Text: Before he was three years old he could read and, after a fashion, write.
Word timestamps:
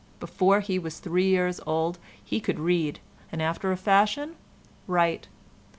Before 0.19 0.61
he 0.61 0.79
was 0.79 0.97
three 0.97 1.27
years 1.27 1.61
old 1.67 1.99
he 2.25 2.39
could 2.39 2.57
read 2.59 2.99
and, 3.31 3.39
after 3.39 3.71
a 3.71 3.77
fashion, 3.77 4.35
write. 4.87 5.27